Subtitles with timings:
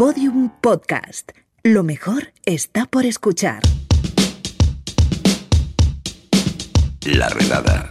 [0.00, 1.32] Podium Podcast.
[1.62, 3.60] Lo mejor está por escuchar.
[7.04, 7.90] La redada.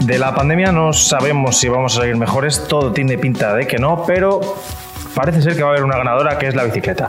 [0.00, 3.78] De la pandemia no sabemos si vamos a salir mejores, todo tiene pinta de que
[3.78, 4.40] no, pero
[5.14, 7.08] parece ser que va a haber una ganadora que es la bicicleta.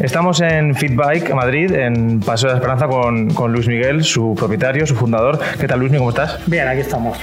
[0.00, 4.86] Estamos en Fitbike Madrid, en Paseo de la Esperanza, con, con Luis Miguel, su propietario,
[4.86, 5.40] su fundador.
[5.58, 5.96] ¿Qué tal, Luis?
[5.96, 6.40] ¿Cómo estás?
[6.46, 7.16] Bien, aquí estamos.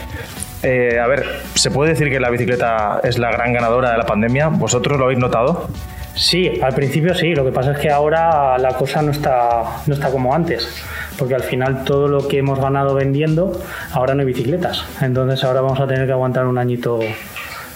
[0.63, 1.25] Eh, a ver,
[1.55, 4.49] ¿se puede decir que la bicicleta es la gran ganadora de la pandemia?
[4.49, 5.67] ¿Vosotros lo habéis notado?
[6.15, 9.93] Sí, al principio sí, lo que pasa es que ahora la cosa no está, no
[9.93, 10.83] está como antes,
[11.17, 13.59] porque al final todo lo que hemos ganado vendiendo,
[13.93, 16.99] ahora no hay bicicletas, entonces ahora vamos a tener que aguantar un añito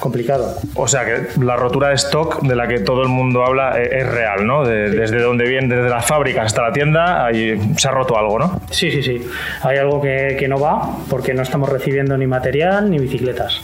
[0.05, 0.55] complicado.
[0.75, 3.89] O sea que la rotura de stock de la que todo el mundo habla eh,
[3.91, 4.63] es, real, ¿no?
[4.63, 8.61] Desde donde viene, desde las fábricas hasta la tienda, ahí se ha roto algo, ¿no?
[8.69, 9.27] Sí, sí, sí.
[9.63, 13.61] Hay algo que, que no va porque no estamos recibiendo ni material ni bicicletas.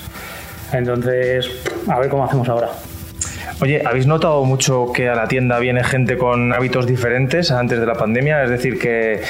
[0.74, 1.48] Entonces,
[1.88, 2.70] a ver cómo hacemos ahora.
[3.62, 7.86] Oye, ¿habéis notado mucho que a la tienda viene gente con hábitos diferentes antes de
[7.86, 8.44] la pandemia?
[8.44, 9.22] Es decir, que,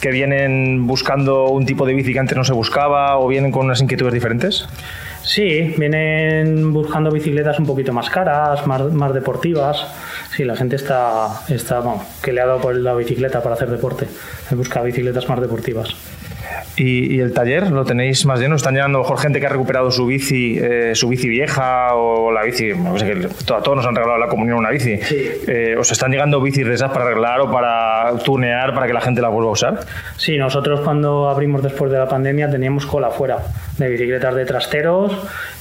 [0.00, 3.66] que vienen buscando un tipo de bici que antes no se buscaba o vienen con
[3.66, 4.68] unas inquietudes diferentes?
[5.22, 9.86] Sí, vienen buscando bicicletas un poquito más caras, más, más deportivas.
[10.34, 13.70] Sí, la gente está, está bueno, que le ha dado por la bicicleta para hacer
[13.70, 14.08] deporte.
[14.52, 15.94] Busca bicicletas más deportivas.
[16.76, 18.56] ¿Y, ¿Y, el taller lo tenéis más lleno?
[18.56, 22.42] ¿Están llegando mejor gente que ha recuperado su bici, eh, su bici vieja o la
[22.42, 22.72] bici?
[22.74, 24.96] No sé, que a todos nos han regalado la comunión una bici.
[24.98, 25.28] Sí.
[25.46, 29.00] Eh, ¿Os están llegando bicis de esas para arreglar o para tunear para que la
[29.00, 29.80] gente la vuelva a usar?
[30.16, 33.38] Sí, nosotros cuando abrimos después de la pandemia teníamos cola afuera
[33.76, 35.12] de bicicletas de trasteros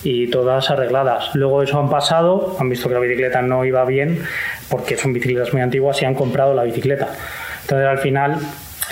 [0.04, 1.36] y todas arregladas.
[1.36, 4.22] Luego eso han pasado, han visto que la bicicleta no iba bien
[4.70, 7.10] porque son bicicletas muy antiguas y han comprado la bicicleta.
[7.62, 8.40] Entonces al final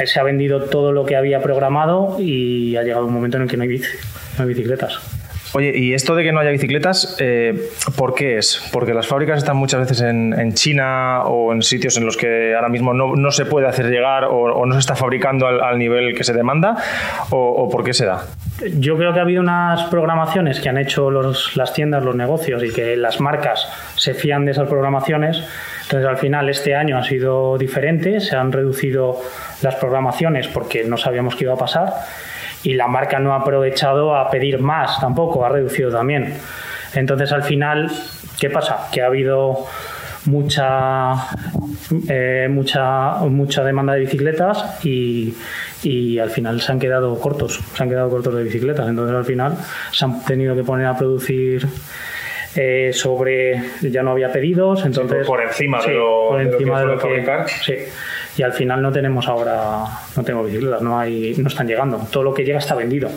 [0.06, 3.50] se ha vendido todo lo que había programado y ha llegado un momento en el
[3.50, 3.90] que no hay, bici,
[4.38, 5.00] no hay bicicletas.
[5.54, 8.70] Oye, y esto de que no haya bicicletas, eh, ¿por qué es?
[8.72, 12.54] ¿Porque las fábricas están muchas veces en, en China o en sitios en los que
[12.54, 15.62] ahora mismo no, no se puede hacer llegar o, o, no se está fabricando al,
[15.62, 16.76] al nivel que se demanda?
[17.30, 18.26] ¿O, ¿O, por qué se da?
[18.78, 22.64] Yo creo que ha habido unas programaciones que han hecho los, las tiendas, los negocios
[22.64, 25.44] y que las marcas se fían de esas programaciones.
[25.84, 29.22] Entonces, al final, este año ha sido diferente, se han reducido
[29.62, 31.94] las programaciones porque no sabíamos qué iba a pasar
[32.64, 36.34] y la marca no ha aprovechado a pedir más tampoco, ha reducido también.
[36.94, 37.92] Entonces al final,
[38.40, 38.88] ¿qué pasa?
[38.92, 39.66] Que ha habido
[40.26, 41.14] mucha
[42.10, 45.34] eh, mucha mucha demanda de bicicletas y,
[45.84, 48.88] y, al final se han quedado cortos, se han quedado cortos de bicicletas.
[48.88, 49.58] Entonces al final
[49.92, 51.68] se han tenido que poner a producir
[52.56, 56.80] eh, sobre ya no había pedidos entonces sí, por, encima sí, de lo, por encima
[56.80, 57.76] de lo que, de lo que sí
[58.38, 59.84] y al final no tenemos ahora
[60.16, 61.98] no tengo bicicletas no hay no están llegando.
[62.12, 63.10] Todo lo que llega está vendido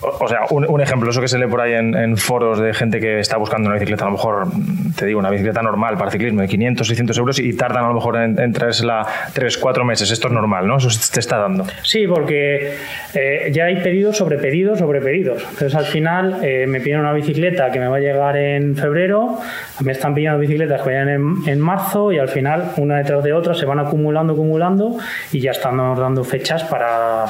[0.00, 2.60] o, o sea, un, un, ejemplo, eso que se lee por ahí en, en, foros
[2.60, 4.48] de gente que está buscando una bicicleta, a lo mejor,
[4.96, 7.94] te digo, una bicicleta normal para ciclismo de 500, 600 euros y tardan a lo
[7.94, 10.10] mejor en, en traérsela 3, 4 meses.
[10.10, 10.76] Esto es normal, ¿no?
[10.76, 11.66] Eso te está dando.
[11.82, 12.74] Sí, porque
[13.14, 15.42] eh, ya hay pedidos sobre pedidos sobre pedidos.
[15.42, 19.38] Entonces, al final, eh, me piden una bicicleta que me va a llegar en febrero,
[19.80, 23.32] me están pidiendo bicicletas que vayan en, en marzo y al final, una detrás de
[23.32, 24.96] otra, se van acumulando, acumulando
[25.32, 27.26] y ya estamos dando fechas para,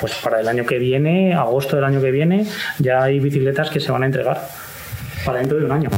[0.00, 2.46] pues, para el año que viene, agosto del año que viene,
[2.78, 4.40] ya hay bicicletas que se van a entregar
[5.24, 5.90] para dentro de un año.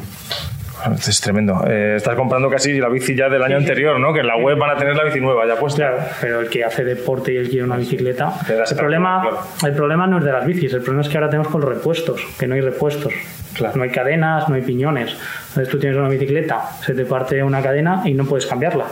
[0.97, 1.65] Es tremendo.
[1.67, 4.13] Eh, estás comprando casi la bici ya del año sí, anterior, ¿no?
[4.13, 5.91] Que en la web van a tener la bici nueva ya puesta.
[5.91, 8.33] Claro, pero el que hace deporte y el que quiere una bicicleta.
[8.49, 9.39] El problema, claro.
[9.67, 11.71] el problema no es de las bicis, el problema es que ahora tenemos con los
[11.71, 13.13] repuestos, que no hay repuestos.
[13.55, 13.77] Claro.
[13.77, 15.17] No hay cadenas, no hay piñones.
[15.49, 18.85] Entonces tú tienes una bicicleta, se te parte una cadena y no puedes cambiarla.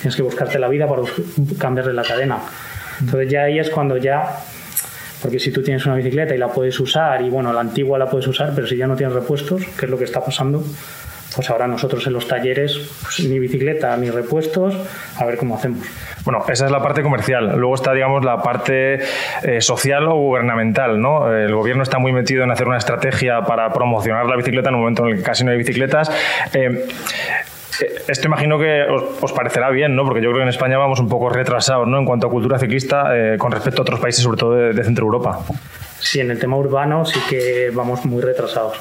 [0.00, 1.02] Tienes que buscarte la vida para
[1.58, 2.38] cambiarle la cadena.
[3.00, 4.38] Entonces ya ahí es cuando ya
[5.22, 8.06] porque si tú tienes una bicicleta y la puedes usar, y bueno, la antigua la
[8.06, 10.62] puedes usar, pero si ya no tienes repuestos, que es lo que está pasando,
[11.34, 14.76] pues ahora nosotros en los talleres, pues, ni bicicleta ni repuestos,
[15.16, 15.86] a ver cómo hacemos.
[16.24, 17.56] Bueno, esa es la parte comercial.
[17.56, 19.00] Luego está, digamos, la parte
[19.42, 21.32] eh, social o gubernamental, ¿no?
[21.32, 24.80] El gobierno está muy metido en hacer una estrategia para promocionar la bicicleta en un
[24.82, 26.10] momento en el que casi no hay bicicletas.
[26.52, 26.86] Eh,
[27.80, 30.04] esto imagino que os, os, parecerá bien, ¿no?
[30.04, 31.98] Porque yo creo que en España vamos un poco retrasados, ¿no?
[31.98, 35.06] En cuanto a cultura ciclista eh, con respecto a otros países, sobre todo de, Centro
[35.06, 35.40] Europa.
[35.98, 38.78] Sí, en el tema urbano sí que vamos muy retrasados.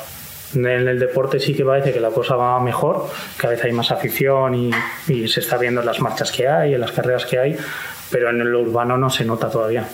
[0.53, 3.07] En el deporte sí que parece que la cosa va mejor,
[3.37, 4.71] cada vez hay más afición y,
[5.07, 7.57] y se está viendo en las marchas que hay, en las carreras que hay,
[8.09, 9.85] pero en el urbano no se nota todavía.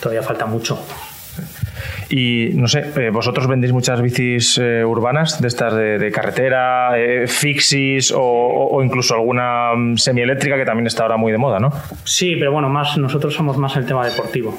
[0.00, 0.78] Todavía falta mucho.
[2.10, 7.26] Y no sé, eh, vosotros vendéis muchas bicis eh, urbanas, de estas de, carretera, eh,
[7.26, 11.70] fixis o, o, incluso alguna um, semieléctrica que también está ahora muy de moda, ¿no?
[12.04, 14.56] Sí, pero bueno, más nosotros somos más el tema deportivo.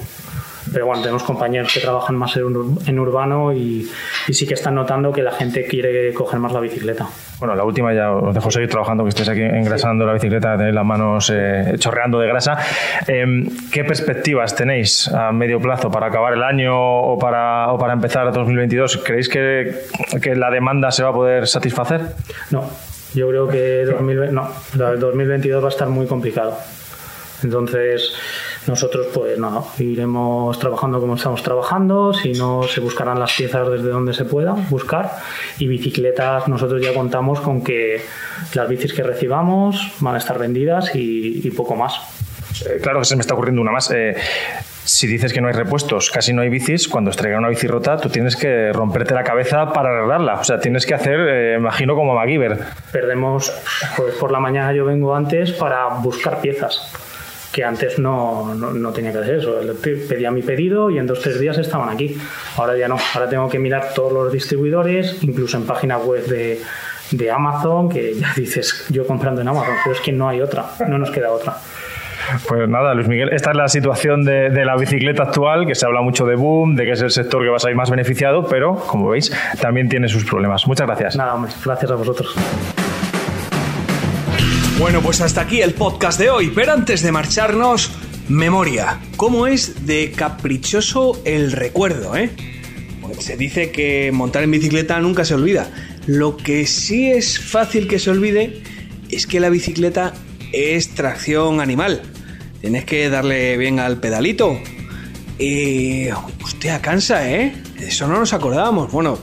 [0.72, 3.88] Pero bueno, tenemos compañeros que trabajan más en, urbano y,
[4.30, 7.08] sí que están notando que la gente quiere coger más la bicicleta.
[7.40, 10.76] Bueno, la última ya os dejo seguir trabajando, que estéis aquí engrasando la bicicleta, tenéis
[10.76, 12.58] las manos eh, chorreando de grasa.
[13.08, 17.94] Em, ¿Qué perspectivas tenéis a medio plazo para acabar el año o para, o para
[17.94, 18.98] empezar 2022?
[18.98, 19.76] ¿Creéis que,
[20.22, 22.02] que la demanda se va a poder satisfacer?
[22.52, 22.70] No,
[23.14, 26.58] yo creo que 2020, no, 2022 va a estar muy complicado.
[27.44, 28.14] Entonces,
[28.68, 33.90] nosotros, pues nada, iremos trabajando como estamos trabajando, si no, se buscarán las piezas desde
[33.90, 35.12] donde se pueda buscar.
[35.58, 38.02] Y bicicletas, nosotros ya contamos con que
[38.54, 42.00] las bicis que recibamos van a estar vendidas y, poco más.
[42.66, 43.90] Eh, claro que se me está ocurriendo una más.
[43.92, 44.16] Eh,
[44.84, 47.98] si dices que no hay repuestos, casi no hay bicis, cuando estrella una bici rota,
[47.98, 50.36] tú tienes que romperte la cabeza para arreglarla.
[50.36, 52.60] O sea, tienes que hacer, eh, imagino, como MacGyver.
[52.92, 53.54] Perdemos,
[53.98, 56.92] pues por la mañana yo vengo antes para buscar piezas
[57.52, 59.60] que antes no, no, tenía que hacer eso.
[59.82, 62.18] Pedía mi pedido y en dos o tres días estaban aquí.
[62.58, 62.98] Ahora ya no.
[63.16, 66.62] Ahora tengo que mirar todos los distribuidores, incluso en página web de,
[67.12, 70.66] de Amazon, que ya dices yo comprando en Amazon, pero es que no hay otra,
[70.88, 71.58] no nos queda otra.
[72.48, 75.88] Pues nada, Luis Miguel, esta es la situación de, de, la bicicleta actual, que se
[75.88, 78.46] habla mucho de boom, de que es el sector que va a salir más beneficiado,
[78.46, 80.68] pero como veis, también tiene sus problemas.
[80.68, 81.16] Muchas gracias.
[81.16, 82.36] Nada, hombre, gracias a vosotros.
[84.80, 87.92] Bueno, pues hasta aquí el podcast de hoy, pero antes de marcharnos,
[88.30, 89.02] memoria.
[89.18, 92.30] ¿Cómo es de caprichoso el recuerdo, eh?
[93.02, 95.70] Pues se dice que montar en bicicleta nunca se olvida.
[96.08, 98.64] Lo que sí es fácil que se olvide
[99.12, 100.14] es que la bicicleta
[100.54, 102.02] es tracción animal.
[102.62, 104.62] Tienes que darle bien al pedalito.
[105.38, 106.08] Y...
[106.42, 107.54] Hostia, cansa, ¿eh?
[107.82, 108.94] Eso no nos acordábamos.
[108.94, 109.20] Bueno,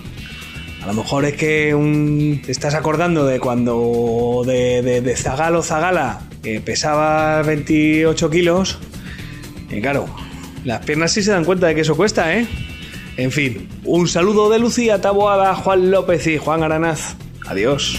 [0.86, 6.20] a lo mejor es que un, te estás acordando de cuando de, de, Zagalo Zagala
[6.64, 8.78] pesaba 28 kilos.
[9.68, 10.06] Y claro,
[10.64, 12.46] las piernas sí se dan cuenta de que eso cuesta, ¿eh?
[13.16, 17.16] En fin, un saludo de Lucía Taboada, Juan López y Juan Aranaz.
[17.48, 17.98] Adiós.